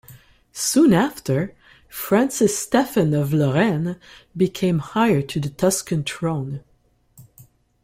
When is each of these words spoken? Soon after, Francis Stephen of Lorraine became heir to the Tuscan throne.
Soon 0.53 0.93
after, 0.93 1.53
Francis 1.87 2.57
Stephen 2.57 3.13
of 3.13 3.33
Lorraine 3.33 3.97
became 4.35 4.81
heir 4.95 5.21
to 5.21 5.39
the 5.39 5.49
Tuscan 5.51 6.03
throne. 6.03 6.63